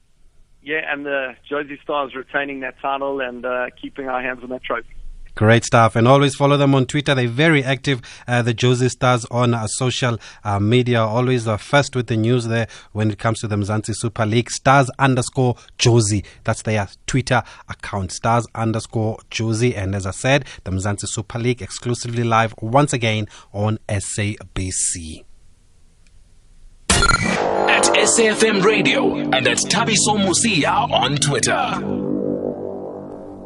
Yeah, 0.63 0.81
and 0.93 1.05
the 1.05 1.35
Jozi 1.51 1.81
Stars 1.83 2.15
retaining 2.15 2.61
that 2.61 2.79
title 2.81 3.21
and 3.21 3.45
uh, 3.45 3.67
keeping 3.81 4.09
our 4.09 4.23
hands 4.23 4.41
on 4.45 4.51
that 4.51 4.63
trophy. 4.63 4.95
Great 5.37 5.65
stuff. 5.67 5.97
And 5.97 6.09
always 6.09 6.35
follow 6.35 6.57
them 6.57 6.75
on 6.75 6.87
Twitter. 6.87 7.15
They're 7.15 7.29
very 7.29 7.63
active, 7.63 8.01
uh, 8.27 8.41
the 8.41 8.55
Jozi 8.55 8.91
Stars 8.91 9.27
on 9.31 9.53
uh, 9.53 9.67
social 9.67 10.19
uh, 10.43 10.59
media. 10.59 11.03
Always 11.03 11.45
the 11.45 11.59
first 11.59 11.95
with 11.95 12.07
the 12.07 12.17
news 12.17 12.47
there 12.47 12.67
when 12.93 13.11
it 13.11 13.19
comes 13.19 13.41
to 13.41 13.47
the 13.47 13.57
Mzansi 13.57 13.95
Super 13.95 14.25
League. 14.25 14.51
Stars 14.51 14.91
underscore 14.99 15.57
Jozi. 15.79 16.25
That's 16.45 16.63
their 16.63 16.89
Twitter 17.07 17.43
account. 17.69 18.13
Stars 18.13 18.47
underscore 18.55 19.19
Jozi. 19.31 19.77
And 19.77 19.95
as 19.95 20.07
I 20.07 20.13
said, 20.13 20.47
the 20.65 20.71
Mzansi 20.71 21.07
Super 21.07 21.39
League 21.39 21.61
exclusively 21.61 22.25
live 22.25 22.55
once 22.63 22.95
again 22.95 23.29
on 23.53 23.79
SABC. 23.89 25.25
At 27.69 27.85
SAFM 27.85 28.65
Radio 28.65 29.17
and 29.17 29.47
at 29.47 29.59
Thabiso 29.59 30.17
Mosia 30.17 30.91
on 30.91 31.17
Twitter. 31.17 32.06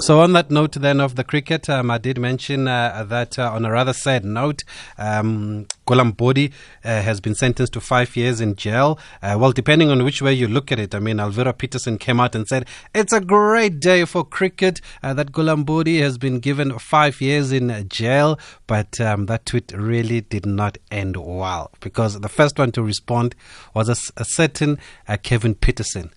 So, 0.00 0.21
on 0.21 0.33
that 0.33 0.50
note, 0.50 0.73
then 0.73 0.99
of 0.99 1.16
the 1.16 1.25
cricket, 1.25 1.69
um, 1.69 1.90
I 1.90 1.99
did 1.99 2.19
mention 2.19 2.66
uh, 2.66 3.04
that 3.09 3.38
uh, 3.38 3.52
on 3.52 3.66
a 3.66 3.71
rather 3.71 3.92
sad 3.92 4.25
note, 4.25 4.64
um, 4.97 5.66
Gulam 5.87 6.16
Bodi 6.16 6.52
uh, 6.83 7.02
has 7.02 7.21
been 7.21 7.35
sentenced 7.35 7.75
to 7.75 7.83
five 7.83 8.16
years 8.16 8.40
in 8.40 8.57
jail. 8.57 8.99
Uh, 9.23 9.37
well, 9.38 9.52
depending 9.52 9.90
on 9.90 10.02
which 10.02 10.23
way 10.23 10.33
you 10.33 10.49
look 10.49 10.73
at 10.73 10.78
it, 10.78 10.95
I 10.95 11.00
mean, 11.00 11.19
Alviro 11.19 11.57
Petersen 11.57 11.99
came 11.99 12.19
out 12.19 12.35
and 12.35 12.49
said 12.49 12.66
it's 12.95 13.12
a 13.12 13.21
great 13.21 13.78
day 13.78 14.07
for 14.07 14.25
cricket 14.25 14.80
uh, 15.02 15.12
that 15.12 15.33
Gulam 15.33 15.66
Bodi 15.66 16.00
has 16.00 16.16
been 16.16 16.38
given 16.38 16.78
five 16.78 17.21
years 17.21 17.52
in 17.52 17.87
jail. 17.90 18.38
But 18.66 18.99
um, 19.02 19.26
that 19.26 19.45
tweet 19.45 19.71
really 19.73 20.23
did 20.23 20.47
not 20.47 20.78
end 20.90 21.19
well 21.19 21.73
because 21.80 22.19
the 22.19 22.30
first 22.30 22.59
one 22.59 22.73
to 22.73 22.83
respond 22.83 23.35
was 23.75 23.90
a, 23.90 23.97
a 24.19 24.25
certain 24.25 24.78
uh, 25.07 25.19
Kevin 25.23 25.54
Pietersen 25.54 26.11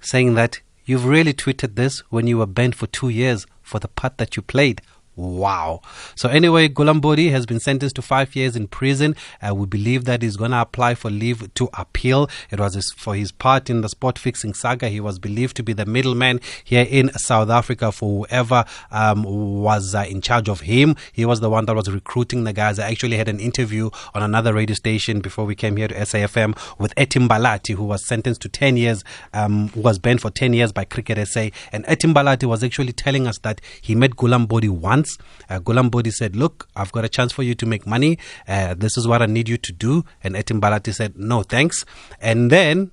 saying 0.00 0.34
that 0.34 0.60
You've 0.86 1.06
really 1.06 1.32
tweeted 1.32 1.76
this 1.76 2.00
when 2.10 2.26
you 2.26 2.36
were 2.36 2.46
banned 2.46 2.74
for 2.74 2.86
two 2.86 3.08
years 3.08 3.46
for 3.62 3.78
the 3.78 3.88
part 3.88 4.18
that 4.18 4.36
you 4.36 4.42
played. 4.42 4.82
Wow. 5.16 5.80
So 6.16 6.28
anyway, 6.28 6.68
Gulam 6.68 7.00
Bodi 7.00 7.30
has 7.30 7.46
been 7.46 7.60
sentenced 7.60 7.94
to 7.96 8.02
five 8.02 8.34
years 8.34 8.56
in 8.56 8.66
prison. 8.66 9.14
Uh, 9.40 9.54
we 9.54 9.64
believe 9.64 10.06
that 10.06 10.22
he's 10.22 10.36
going 10.36 10.50
to 10.50 10.60
apply 10.60 10.96
for 10.96 11.08
leave 11.08 11.54
to 11.54 11.68
appeal. 11.74 12.28
It 12.50 12.58
was 12.58 12.74
his, 12.74 12.90
for 12.90 13.14
his 13.14 13.30
part 13.30 13.70
in 13.70 13.80
the 13.82 13.88
spot 13.88 14.18
fixing 14.18 14.54
saga. 14.54 14.88
He 14.88 14.98
was 14.98 15.20
believed 15.20 15.56
to 15.56 15.62
be 15.62 15.72
the 15.72 15.86
middleman 15.86 16.40
here 16.64 16.84
in 16.88 17.12
South 17.12 17.48
Africa 17.48 17.92
for 17.92 18.26
whoever 18.26 18.64
um, 18.90 19.22
was 19.22 19.94
uh, 19.94 20.04
in 20.08 20.20
charge 20.20 20.48
of 20.48 20.62
him. 20.62 20.96
He 21.12 21.24
was 21.24 21.38
the 21.38 21.50
one 21.50 21.66
that 21.66 21.76
was 21.76 21.88
recruiting 21.88 22.42
the 22.42 22.52
guys. 22.52 22.80
I 22.80 22.90
actually 22.90 23.16
had 23.16 23.28
an 23.28 23.38
interview 23.38 23.90
on 24.14 24.22
another 24.22 24.52
radio 24.52 24.74
station 24.74 25.20
before 25.20 25.44
we 25.44 25.54
came 25.54 25.76
here 25.76 25.86
to 25.86 25.94
SAFM 25.94 26.58
with 26.78 26.92
Ethy 26.96 27.24
Mbhalati, 27.28 27.76
who 27.76 27.84
was 27.84 28.04
sentenced 28.04 28.42
to 28.42 28.48
10 28.48 28.76
years, 28.76 29.04
um, 29.32 29.70
was 29.76 30.00
banned 30.00 30.20
for 30.20 30.30
10 30.30 30.54
years 30.54 30.72
by 30.72 30.84
Cricket 30.84 31.24
SA. 31.28 31.50
And 31.70 31.84
Ethy 31.84 32.12
Mbhalati 32.12 32.48
was 32.48 32.64
actually 32.64 32.92
telling 32.92 33.28
us 33.28 33.38
that 33.38 33.60
he 33.80 33.94
met 33.94 34.12
Gulam 34.12 34.48
Bodi 34.48 34.68
once 34.68 35.03
months. 35.04 35.18
Uh, 35.48 35.60
Gulam 35.60 35.90
Bodi 35.90 36.12
said, 36.12 36.36
Look, 36.36 36.68
I've 36.74 36.92
got 36.92 37.04
a 37.04 37.08
chance 37.08 37.32
for 37.32 37.42
you 37.42 37.54
to 37.54 37.66
make 37.66 37.86
money. 37.86 38.18
Uh, 38.48 38.74
this 38.74 38.96
is 38.96 39.06
what 39.06 39.22
I 39.22 39.26
need 39.26 39.48
you 39.48 39.58
to 39.58 39.72
do. 39.72 40.04
And 40.22 40.34
Ethy 40.34 40.60
Mbhalati 40.60 40.94
said, 40.94 41.16
No, 41.16 41.42
thanks. 41.42 41.84
And 42.20 42.50
then 42.50 42.90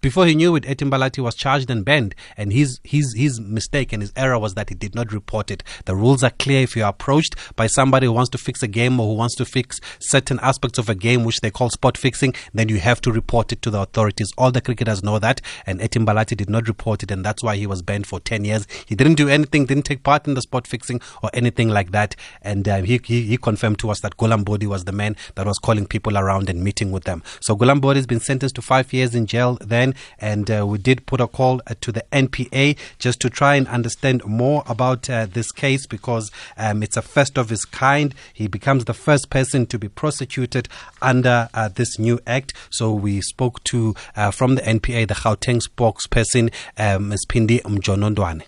before 0.00 0.26
he 0.26 0.34
knew 0.34 0.54
it, 0.54 0.64
Ethy 0.64 0.88
Mbhalati 0.88 1.22
was 1.22 1.34
charged 1.34 1.70
and 1.70 1.84
banned. 1.84 2.14
And 2.36 2.52
his, 2.52 2.80
his, 2.84 3.14
his 3.14 3.40
mistake 3.40 3.92
and 3.92 4.02
his 4.02 4.12
error 4.14 4.38
was 4.38 4.54
that 4.54 4.68
he 4.68 4.74
did 4.74 4.94
not 4.94 5.12
report 5.12 5.50
it. 5.50 5.64
The 5.86 5.96
rules 5.96 6.22
are 6.22 6.30
clear. 6.30 6.62
If 6.62 6.76
you're 6.76 6.86
approached 6.88 7.34
by 7.56 7.66
somebody 7.66 8.06
who 8.06 8.12
wants 8.12 8.30
to 8.30 8.38
fix 8.38 8.62
a 8.62 8.68
game 8.68 9.00
or 9.00 9.08
who 9.08 9.14
wants 9.14 9.34
to 9.36 9.44
fix 9.44 9.80
certain 9.98 10.38
aspects 10.40 10.78
of 10.78 10.88
a 10.88 10.94
game, 10.94 11.24
which 11.24 11.40
they 11.40 11.50
call 11.50 11.70
spot 11.70 11.96
fixing, 11.96 12.34
then 12.54 12.68
you 12.68 12.78
have 12.78 13.00
to 13.02 13.12
report 13.12 13.52
it 13.52 13.60
to 13.62 13.70
the 13.70 13.80
authorities. 13.80 14.32
All 14.38 14.52
the 14.52 14.60
cricketers 14.60 15.02
know 15.02 15.18
that. 15.18 15.40
And 15.66 15.80
Ethy 15.80 16.04
Mbhalati 16.04 16.36
did 16.36 16.48
not 16.48 16.68
report 16.68 17.02
it. 17.02 17.10
And 17.10 17.24
that's 17.24 17.42
why 17.42 17.56
he 17.56 17.66
was 17.66 17.82
banned 17.82 18.06
for 18.06 18.20
10 18.20 18.44
years. 18.44 18.66
He 18.86 18.94
didn't 18.94 19.14
do 19.14 19.28
anything, 19.28 19.66
didn't 19.66 19.84
take 19.84 20.04
part 20.04 20.28
in 20.28 20.34
the 20.34 20.42
spot 20.42 20.66
fixing 20.66 21.00
or 21.22 21.30
anything 21.34 21.68
like 21.68 21.90
that. 21.90 22.14
And 22.42 22.68
uh, 22.68 22.82
he, 22.82 23.00
he, 23.04 23.22
he, 23.22 23.36
confirmed 23.36 23.78
to 23.80 23.90
us 23.90 24.00
that 24.00 24.16
Gulam 24.16 24.44
Bodi 24.44 24.66
was 24.66 24.84
the 24.84 24.92
man 24.92 25.16
that 25.36 25.46
was 25.46 25.58
calling 25.58 25.86
people 25.86 26.18
around 26.18 26.50
and 26.50 26.62
meeting 26.62 26.92
with 26.92 27.04
them. 27.04 27.22
So 27.40 27.56
Gulam 27.56 27.80
Bodi 27.80 27.96
has 27.96 28.06
been 28.06 28.20
sentenced 28.20 28.56
to 28.56 28.62
five 28.62 28.92
years 28.92 29.14
in 29.14 29.26
jail 29.26 29.58
then 29.60 29.87
and 30.18 30.50
uh, 30.50 30.66
we 30.66 30.78
did 30.78 31.06
put 31.06 31.20
a 31.20 31.26
call 31.26 31.60
uh, 31.66 31.74
to 31.80 31.92
the 31.92 32.04
NPA 32.12 32.76
just 32.98 33.20
to 33.20 33.30
try 33.30 33.54
and 33.56 33.68
understand 33.68 34.24
more 34.24 34.62
about 34.66 35.08
uh, 35.08 35.26
this 35.26 35.52
case 35.52 35.86
because 35.86 36.30
um, 36.56 36.82
it's 36.82 36.96
a 36.96 37.02
first 37.02 37.38
of 37.38 37.52
its 37.52 37.64
kind. 37.64 38.14
He 38.32 38.48
becomes 38.48 38.84
the 38.84 38.94
first 38.94 39.30
person 39.30 39.66
to 39.66 39.78
be 39.78 39.88
prosecuted 39.88 40.68
under 41.00 41.48
uh, 41.54 41.68
this 41.68 41.98
new 41.98 42.20
act. 42.26 42.52
So 42.70 42.92
we 42.92 43.20
spoke 43.20 43.62
to 43.64 43.94
uh, 44.16 44.30
from 44.30 44.54
the 44.54 44.62
NPA 44.62 45.08
the 45.08 45.14
Gauteng 45.14 45.62
spokesperson, 45.62 46.52
um, 46.76 47.08
Ms. 47.08 47.26
Phindi 47.26 47.62
Mjonondwane. 47.62 48.42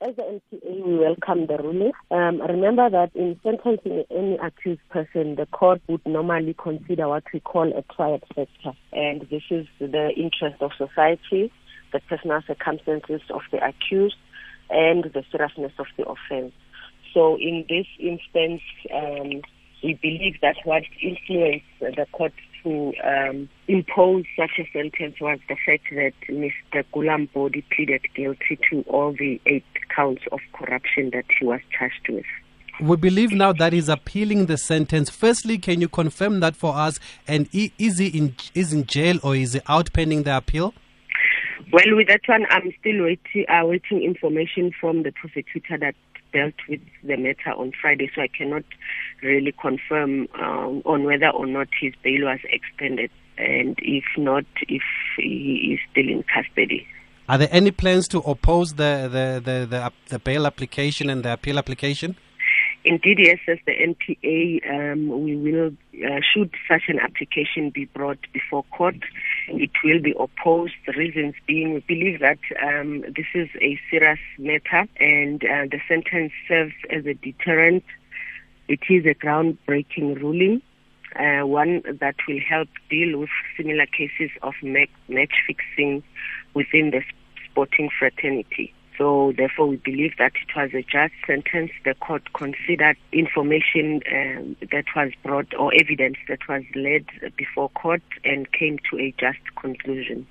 As 0.00 0.14
the 0.14 0.22
NPA, 0.22 0.86
we 0.86 0.96
welcome 0.96 1.48
the 1.48 1.58
ruling. 1.58 1.90
Um, 2.12 2.40
remember 2.40 2.88
that 2.88 3.10
in 3.16 3.40
sentencing 3.42 4.04
any 4.12 4.38
accused 4.38 4.80
person, 4.90 5.34
the 5.34 5.46
court 5.46 5.80
would 5.88 6.06
normally 6.06 6.54
consider 6.54 7.08
what 7.08 7.24
we 7.34 7.40
call 7.40 7.76
a 7.76 7.82
triad 7.94 8.22
factor. 8.28 8.78
And 8.92 9.22
this 9.22 9.42
is 9.50 9.66
the 9.80 10.10
interest 10.16 10.62
of 10.62 10.70
society, 10.78 11.50
the 11.92 11.98
personal 12.08 12.42
circumstances 12.46 13.22
of 13.30 13.40
the 13.50 13.58
accused, 13.58 14.14
and 14.70 15.02
the 15.02 15.24
seriousness 15.32 15.72
of 15.80 15.86
the 15.96 16.04
offense. 16.04 16.52
So 17.12 17.34
in 17.34 17.64
this 17.68 17.86
instance, 17.98 18.62
um, 18.94 19.42
we 19.82 19.94
believe 19.94 20.36
that 20.42 20.58
what 20.62 20.84
influenced 21.02 21.66
the 21.80 22.06
court 22.12 22.34
to 22.62 22.92
um, 23.04 23.48
impose 23.66 24.24
such 24.36 24.58
a 24.58 24.68
sentence 24.72 25.16
was 25.20 25.38
the 25.48 25.56
fact 25.66 25.84
that 25.92 26.12
Mr. 26.28 26.84
Gulam 26.92 27.28
Bodi 27.32 27.64
pleaded 27.74 28.02
guilty 28.14 28.58
to 28.70 28.82
all 28.86 29.12
the 29.12 29.40
eight 29.46 29.64
counts 29.94 30.22
of 30.32 30.40
corruption 30.52 31.10
that 31.12 31.24
he 31.38 31.46
was 31.46 31.60
charged 31.76 32.08
with. 32.08 32.24
We 32.80 32.96
believe 32.96 33.32
now 33.32 33.52
that 33.54 33.72
he's 33.72 33.88
appealing 33.88 34.46
the 34.46 34.56
sentence. 34.56 35.10
Firstly, 35.10 35.58
can 35.58 35.80
you 35.80 35.88
confirm 35.88 36.38
that 36.40 36.54
for 36.54 36.76
us? 36.76 37.00
And 37.26 37.48
is 37.52 37.98
he 37.98 38.06
in 38.06 38.36
is 38.54 38.72
in 38.72 38.86
jail 38.86 39.18
or 39.24 39.34
is 39.34 39.54
he 39.54 39.60
out 39.66 39.92
pending 39.92 40.22
the 40.22 40.36
appeal? 40.36 40.74
Well, 41.72 41.96
with 41.96 42.06
that 42.06 42.20
one, 42.26 42.46
I'm 42.50 42.72
still 42.80 43.02
waiting, 43.02 43.46
uh, 43.48 43.66
waiting 43.66 44.02
information 44.02 44.72
from 44.80 45.02
the 45.02 45.10
prosecutor 45.12 45.76
that 45.78 45.96
dealt 46.32 46.54
with 46.68 46.80
the 47.02 47.16
matter 47.16 47.52
on 47.56 47.72
Friday, 47.80 48.10
so 48.14 48.22
I 48.22 48.28
cannot 48.28 48.64
really 49.22 49.52
confirm 49.52 50.28
um, 50.40 50.82
on 50.84 51.04
whether 51.04 51.28
or 51.28 51.46
not 51.46 51.68
his 51.80 51.94
bail 52.02 52.24
was 52.24 52.40
extended, 52.44 53.10
and 53.36 53.78
if 53.82 54.04
not, 54.16 54.44
if 54.62 54.82
he 55.16 55.74
is 55.74 55.80
still 55.90 56.08
in 56.08 56.24
custody. 56.24 56.86
Are 57.28 57.36
there 57.36 57.48
any 57.50 57.70
plans 57.70 58.08
to 58.08 58.18
oppose 58.20 58.74
the 58.74 59.08
the 59.10 59.40
the, 59.44 59.66
the, 59.66 59.92
the 60.08 60.18
bail 60.18 60.46
application 60.46 61.10
and 61.10 61.22
the 61.22 61.32
appeal 61.34 61.58
application? 61.58 62.16
Indeed, 62.88 63.18
yes, 63.18 63.38
as 63.46 63.58
the 63.66 63.72
NPA, 63.72 64.92
um, 64.92 65.22
we 65.22 65.36
will, 65.36 65.72
uh, 66.06 66.20
should 66.32 66.54
such 66.66 66.84
an 66.88 66.98
application 66.98 67.68
be 67.68 67.84
brought 67.84 68.16
before 68.32 68.64
court, 68.70 68.96
it 69.48 69.70
will 69.84 70.00
be 70.00 70.14
opposed. 70.18 70.72
The 70.86 70.94
reasons 70.94 71.34
being, 71.46 71.74
we 71.74 71.80
believe 71.80 72.20
that 72.20 72.38
um, 72.62 73.02
this 73.14 73.26
is 73.34 73.50
a 73.60 73.78
serious 73.90 74.18
matter 74.38 74.88
and 74.96 75.44
uh, 75.44 75.66
the 75.70 75.80
sentence 75.86 76.32
serves 76.48 76.72
as 76.88 77.04
a 77.04 77.12
deterrent. 77.12 77.84
It 78.68 78.80
is 78.88 79.04
a 79.04 79.14
groundbreaking 79.14 80.22
ruling, 80.22 80.62
uh, 81.14 81.46
one 81.46 81.82
that 82.00 82.16
will 82.26 82.40
help 82.40 82.70
deal 82.88 83.18
with 83.18 83.28
similar 83.54 83.84
cases 83.84 84.30
of 84.42 84.54
match 84.62 85.42
fixing 85.46 86.02
within 86.54 86.92
the 86.92 87.02
sporting 87.50 87.90
fraternity. 87.98 88.72
So 88.98 89.32
therefore, 89.36 89.68
we 89.68 89.76
believe 89.76 90.14
that 90.18 90.32
it 90.34 90.56
was 90.56 90.70
a 90.74 90.82
just 90.82 91.14
sentence. 91.24 91.70
The 91.84 91.94
court 91.94 92.32
considered 92.34 92.96
information 93.12 94.02
um, 94.12 94.56
that 94.72 94.84
was 94.96 95.12
brought 95.22 95.54
or 95.56 95.72
evidence 95.72 96.16
that 96.28 96.40
was 96.48 96.64
led 96.74 97.06
before 97.36 97.68
court 97.70 98.02
and 98.24 98.50
came 98.52 98.78
to 98.90 98.98
a 98.98 99.14
just 99.18 99.38
conclusion. 99.54 100.26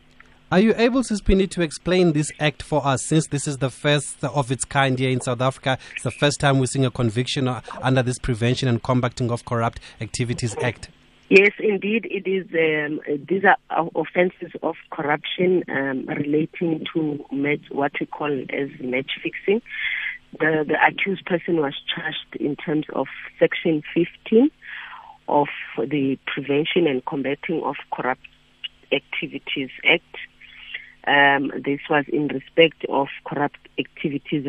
Are 0.50 0.60
you 0.60 0.74
able, 0.78 1.02
Sispini, 1.02 1.50
to 1.52 1.62
explain 1.62 2.14
this 2.14 2.32
act 2.40 2.64
for 2.64 2.86
us 2.86 3.06
since 3.06 3.28
this 3.28 3.48
is 3.48 3.58
the 3.58 3.70
first 3.70 4.24
of 4.24 4.50
its 4.52 4.64
kind 4.64 4.98
here 4.98 5.10
in 5.10 5.20
South 5.20 5.42
Africa? 5.42 5.78
It's 5.94 6.04
the 6.04 6.12
first 6.12 6.40
time 6.40 6.60
we're 6.60 6.68
seeing 6.68 6.86
a 6.86 6.92
conviction 6.92 7.48
uh, 7.48 7.62
under 7.82 8.02
this 8.02 8.18
Prevention 8.18 8.70
and 8.70 8.82
Combating 8.82 9.30
of 9.30 9.44
Corrupt 9.44 9.82
Activities 10.00 10.56
Act. 10.62 10.90
Yes, 11.30 11.52
indeed, 11.60 12.08
it 12.10 12.26
is. 12.26 12.48
Um, 12.54 13.02
these 13.28 13.44
are 13.44 13.58
offences 13.96 14.52
of 14.64 14.76
corruption 14.92 15.64
um, 15.68 16.06
relating 16.08 16.86
to 16.94 17.26
match, 17.34 17.64
what 17.70 17.92
we 18.00 18.06
call 18.06 18.32
as 18.32 18.70
match 18.80 19.12
fixing. 19.22 19.62
The, 20.40 20.64
the 20.66 20.78
accused 20.86 21.26
person 21.26 21.58
was 21.58 21.74
charged 21.94 22.38
in 22.40 22.56
terms 22.56 22.86
of 22.94 23.08
Section 23.40 23.84
15 23.94 24.50
of 25.28 25.48
the 25.78 26.18
Prevention 26.28 26.88
and 26.88 27.04
Combating 27.04 27.62
of 27.62 27.76
Corrupt 27.92 28.26
Activities 28.94 29.70
Act. 29.84 30.04
Um, 31.06 31.52
this 31.64 31.82
was 31.90 32.06
in 32.08 32.30
respect 32.30 32.86
of 32.88 33.08
corrupt 33.26 33.60
activities 33.78 34.46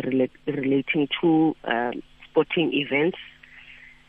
relating 0.47 1.09
to 1.21 1.57
um, 1.65 2.03
sporting 2.31 2.73
events 2.73 3.19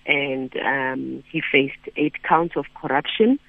and 0.09 0.51
um, 0.57 1.23
he 1.31 1.41
faced 1.51 1.77
eight 1.95 2.21
counts 2.23 2.55
of 2.57 2.65
corruption. 2.73 3.39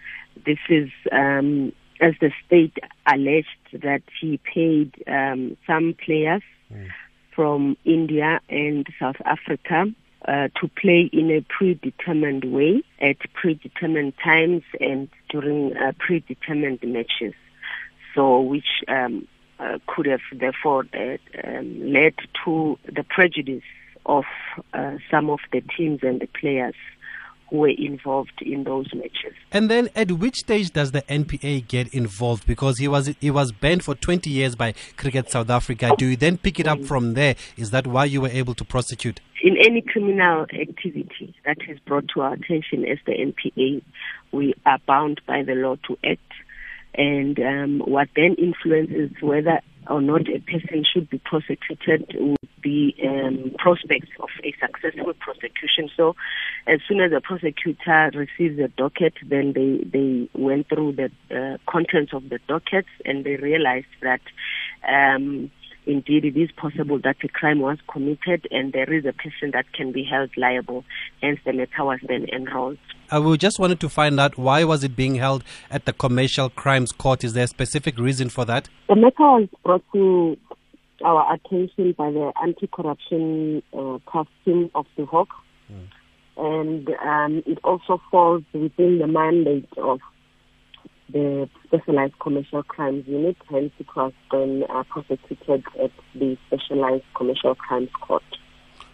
This 0.45 0.59
is 0.69 0.91
um, 1.11 1.73
as 2.01 2.15
the 2.21 2.31
state 2.47 2.77
alleged 3.07 3.49
that 3.73 4.03
he 4.21 4.39
paid 4.39 4.93
um, 5.07 5.57
some 5.67 5.95
players 6.05 6.43
mm. 6.73 6.89
from 7.35 7.79
India 7.85 8.41
and 8.51 8.87
South 8.99 9.17
Africa 9.25 9.87
uh, 10.29 10.49
to 10.61 10.69
play 10.81 11.09
in 11.13 11.31
a 11.31 11.41
predetermined 11.49 12.45
way 12.45 12.83
at 13.01 13.17
predetermined 13.33 14.13
times 14.23 14.63
and 14.81 15.09
during 15.31 15.75
uh, 15.77 15.93
predetermined 15.99 16.81
matches. 16.83 17.35
So, 18.15 18.41
which 18.41 18.83
um, 18.89 19.27
uh, 19.59 19.79
could 19.87 20.07
have 20.07 20.21
therefore 20.33 20.85
uh, 20.93 21.17
um, 21.43 21.93
led 21.93 22.15
to 22.45 22.79
the 22.85 23.05
prejudice 23.05 23.63
of 24.11 24.25
uh, 24.75 24.97
some 25.11 25.31
of 25.31 25.39
the 25.53 25.63
teams 25.77 26.01
and 26.03 26.21
the 26.21 26.27
players 26.27 26.75
who 27.49 27.59
were 27.59 27.69
involved 27.69 28.43
in 28.43 28.65
those 28.65 28.93
matches. 28.93 29.35
And 29.53 29.71
then, 29.71 29.89
at 29.95 30.11
which 30.13 30.37
stage 30.37 30.73
does 30.73 30.91
the 30.91 31.03
NPA 31.03 31.67
get 31.69 31.95
involved? 31.95 32.47
Because 32.47 32.79
he 32.79 32.89
was 32.89 33.15
he 33.21 33.31
was 33.31 33.53
banned 33.53 33.85
for 33.85 33.95
20 33.95 34.29
years 34.29 34.57
by 34.57 34.75
Cricket 34.97 35.31
South 35.31 35.49
Africa. 35.49 35.93
Do 35.97 36.07
you 36.07 36.17
then 36.17 36.39
pick 36.39 36.59
it 36.59 36.67
up 36.67 36.85
from 36.85 37.15
there? 37.15 37.37
Is 37.57 37.71
that 37.71 37.87
why 37.87 38.05
you 38.05 38.21
were 38.21 38.29
able 38.29 38.55
to 38.55 38.65
prosecute? 38.65 39.21
In 39.43 39.57
any 39.57 39.81
criminal 39.81 40.43
activity 40.43 41.35
that 41.47 41.59
is 41.69 41.79
brought 41.81 42.09
to 42.15 42.21
our 42.21 42.35
attention 42.35 42.85
as 42.85 42.99
the 43.07 43.13
NPA, 43.13 43.83
we 44.33 44.55
are 44.67 44.79
bound 44.87 45.21
by 45.27 45.43
the 45.43 45.55
law 45.55 45.77
to 45.87 45.97
act. 46.05 46.21
And 46.95 47.39
um, 47.39 47.79
what 47.87 48.09
then 48.17 48.35
influences 48.35 49.11
whether 49.23 49.61
or 49.89 50.01
not 50.01 50.23
a 50.29 50.41
person 50.41 50.85
should 50.85 51.09
be 51.09 51.19
prosecuted 51.19 52.15
would 52.19 52.37
be 52.63 52.95
um, 53.07 53.53
prospects 53.59 54.09
of 54.21 54.29
a 54.45 54.55
successful 54.61 55.15
prosecution. 55.15 55.91
So, 55.97 56.15
as 56.67 56.81
soon 56.87 57.01
as 57.01 57.11
the 57.11 57.21
prosecutor 57.21 58.11
receives 58.15 58.59
the 58.59 58.69
docket, 58.77 59.15
then 59.27 59.53
they 59.55 59.83
they 59.85 60.29
went 60.35 60.69
through 60.69 60.93
the 60.93 61.11
uh, 61.35 61.57
contents 61.71 62.13
of 62.13 62.29
the 62.29 62.39
dockets 62.49 62.89
and 63.05 63.25
they 63.25 63.37
realized 63.37 63.87
that. 64.03 64.21
Um, 64.87 65.51
indeed 65.87 66.25
it 66.25 66.37
is 66.37 66.51
possible 66.53 66.99
that 67.05 67.17
a 67.23 67.29
crime 67.29 67.61
was 67.61 67.79
committed 67.91 68.47
and 68.51 68.73
there 68.73 68.93
is 68.93 69.05
a 69.05 69.13
person 69.13 69.51
that 69.53 69.73
can 69.73 69.93
be 69.93 70.05
held 70.05 70.31
liable. 70.37 70.85
Hence, 71.23 71.41
the 71.45 71.53
matter 71.53 71.85
was 71.85 72.01
then 72.07 72.27
enrolled. 72.33 72.79
Uh, 73.13 73.21
we 73.21 73.37
just 73.39 73.59
wanted 73.59 73.81
to 73.81 73.89
find 73.89 74.21
out 74.21 74.39
why 74.39 74.65
was 74.65 74.85
it 74.85 74.95
being 74.95 75.17
held 75.17 75.43
at 75.71 75.85
the 75.85 75.93
Commercial 75.93 76.49
Crimes 76.49 76.93
Court. 76.93 77.25
Is 77.25 77.33
there 77.33 77.45
a 77.45 77.49
specific 77.49 77.99
reason 77.99 78.29
for 78.29 78.45
that? 78.45 78.69
The 78.89 78.97
matter 78.97 79.15
was 79.19 79.49
brought 79.65 79.85
to 79.93 80.37
our 81.05 81.35
attention 81.35 81.93
by 81.97 82.11
the 82.11 82.33
anti-corruption 82.43 83.63
uh, 83.77 83.99
task 84.13 84.29
team 84.45 84.71
of 84.75 84.87
the 84.97 85.07
Hawk. 85.07 85.29
Mm. 85.73 85.89
And 86.37 86.89
um, 87.05 87.43
it 87.47 87.59
also 87.65 88.01
falls 88.11 88.45
within 88.53 88.99
the 88.99 89.07
mandate 89.07 89.69
of 89.77 90.01
the 91.13 91.49
Specialized 91.67 92.19
Commercial 92.19 92.63
Crimes 92.63 93.05
Unit, 93.07 93.37
hence 93.49 93.73
it 93.79 93.87
was 93.95 94.13
then 94.31 94.65
uh, 94.69 94.83
prosecuted 94.85 95.65
at 95.83 95.91
the 96.15 96.37
Specialized 96.47 97.05
Commercial 97.15 97.55
Crimes 97.55 97.91
Court. 98.01 98.23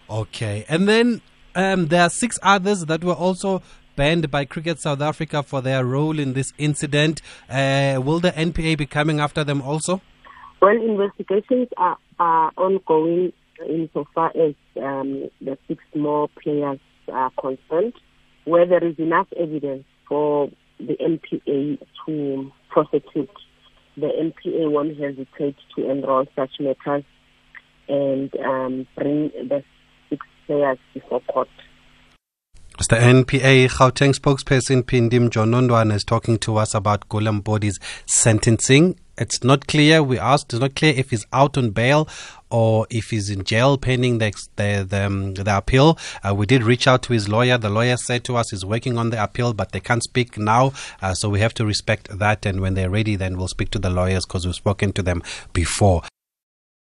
Okay, 0.08 0.64
and 0.68 0.88
then 0.88 1.20
um, 1.54 1.88
there 1.88 2.02
are 2.02 2.10
six 2.10 2.38
others 2.42 2.84
that 2.86 3.02
were 3.02 3.14
also 3.14 3.62
banned 3.96 4.30
by 4.30 4.44
Cricket 4.44 4.78
South 4.78 5.00
Africa 5.00 5.42
for 5.42 5.60
their 5.60 5.84
role 5.84 6.18
in 6.18 6.34
this 6.34 6.52
incident. 6.58 7.22
Uh, 7.48 8.00
will 8.02 8.20
the 8.20 8.32
NPA 8.32 8.78
be 8.78 8.86
coming 8.86 9.20
after 9.20 9.42
them 9.42 9.62
also? 9.62 10.00
Well, 10.60 10.76
investigations 10.76 11.68
are, 11.76 11.98
are 12.18 12.52
ongoing 12.56 13.32
insofar 13.66 14.32
as 14.36 14.54
um, 14.82 15.28
the 15.40 15.58
six 15.66 15.82
more 15.94 16.28
players 16.42 16.78
are 17.12 17.30
concerned. 17.40 17.94
Where 18.44 18.66
there 18.66 18.84
is 18.84 18.98
enough 18.98 19.26
evidence 19.36 19.84
for 20.08 20.50
the 20.78 20.96
NPA 20.96 21.78
to 22.06 22.52
prosecute, 22.68 23.30
the 23.96 24.06
NPA 24.06 24.70
won't 24.70 24.96
hesitate 24.98 25.56
to 25.74 25.90
enroll 25.90 26.26
such 26.36 26.50
matters 26.60 27.04
and 27.88 28.30
um, 28.44 28.86
bring 28.96 29.30
the 29.48 29.62
six 30.10 30.26
players 30.46 30.78
before 30.92 31.20
court. 31.32 31.48
The 32.78 32.96
NPA 32.96 33.68
Gauteng 33.68 34.14
spokesperson 34.14 34.82
Phindi 34.82 35.18
Mjondwana 35.18 35.94
is 35.94 36.04
talking 36.04 36.38
to 36.40 36.58
us 36.58 36.74
about 36.74 37.08
Gulam 37.08 37.42
Bodi's 37.42 37.80
sentencing. 38.04 38.96
It's 39.18 39.42
not 39.42 39.66
clear. 39.66 40.02
We 40.02 40.18
asked. 40.18 40.52
It's 40.52 40.60
not 40.60 40.74
clear 40.74 40.92
if 40.96 41.10
he's 41.10 41.26
out 41.32 41.56
on 41.56 41.70
bail 41.70 42.08
or 42.50 42.86
if 42.90 43.10
he's 43.10 43.30
in 43.30 43.44
jail 43.44 43.78
pending 43.78 44.18
the 44.18 44.32
the 44.56 44.86
the, 44.88 45.06
um, 45.06 45.34
the 45.34 45.56
appeal. 45.56 45.98
Uh, 46.22 46.34
we 46.34 46.46
did 46.46 46.62
reach 46.62 46.86
out 46.86 47.02
to 47.04 47.12
his 47.12 47.28
lawyer. 47.28 47.58
The 47.58 47.70
lawyer 47.70 47.96
said 47.96 48.24
to 48.24 48.36
us 48.36 48.50
he's 48.50 48.64
working 48.64 48.98
on 48.98 49.10
the 49.10 49.22
appeal, 49.22 49.52
but 49.52 49.72
they 49.72 49.80
can't 49.80 50.02
speak 50.02 50.36
now. 50.38 50.72
Uh, 51.00 51.14
so 51.14 51.28
we 51.28 51.40
have 51.40 51.54
to 51.54 51.64
respect 51.64 52.08
that. 52.18 52.44
And 52.46 52.60
when 52.60 52.74
they're 52.74 52.90
ready, 52.90 53.16
then 53.16 53.36
we'll 53.38 53.48
speak 53.48 53.70
to 53.70 53.78
the 53.78 53.90
lawyers 53.90 54.26
because 54.26 54.46
we've 54.46 54.54
spoken 54.54 54.92
to 54.92 55.02
them 55.02 55.22
before. 55.52 56.02